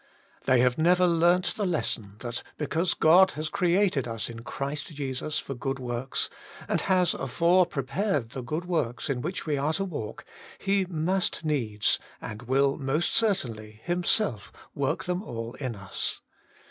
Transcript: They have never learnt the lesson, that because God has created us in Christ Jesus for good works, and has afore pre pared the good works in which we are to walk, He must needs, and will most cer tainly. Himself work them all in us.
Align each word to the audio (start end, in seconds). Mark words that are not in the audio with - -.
They 0.45 0.61
have 0.61 0.79
never 0.79 1.05
learnt 1.05 1.57
the 1.57 1.63
lesson, 1.67 2.15
that 2.21 2.41
because 2.57 2.95
God 2.95 3.33
has 3.33 3.49
created 3.49 4.07
us 4.07 4.31
in 4.31 4.39
Christ 4.43 4.87
Jesus 4.95 5.37
for 5.37 5.53
good 5.53 5.77
works, 5.77 6.27
and 6.67 6.81
has 6.81 7.13
afore 7.13 7.67
pre 7.67 7.83
pared 7.83 8.31
the 8.31 8.41
good 8.41 8.65
works 8.65 9.11
in 9.11 9.21
which 9.21 9.45
we 9.45 9.57
are 9.57 9.73
to 9.73 9.85
walk, 9.85 10.25
He 10.57 10.85
must 10.85 11.45
needs, 11.45 11.99
and 12.19 12.41
will 12.41 12.77
most 12.79 13.13
cer 13.13 13.33
tainly. 13.33 13.81
Himself 13.83 14.51
work 14.73 15.03
them 15.03 15.21
all 15.21 15.53
in 15.59 15.75
us. 15.75 16.21